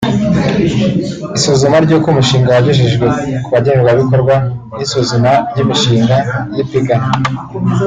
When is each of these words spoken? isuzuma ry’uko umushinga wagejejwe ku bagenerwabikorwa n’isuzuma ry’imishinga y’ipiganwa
isuzuma 1.37 1.77
ry’uko 1.85 2.07
umushinga 2.09 2.47
wagejejwe 2.55 3.05
ku 3.43 3.49
bagenerwabikorwa 3.55 4.35
n’isuzuma 4.77 5.31
ry’imishinga 5.49 6.17
y’ipiganwa 6.55 7.11